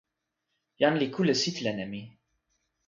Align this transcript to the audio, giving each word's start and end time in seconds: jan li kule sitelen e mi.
jan 0.81 0.95
li 1.01 1.07
kule 1.15 1.33
sitelen 1.41 1.79
e 1.85 1.87
mi. 1.91 2.03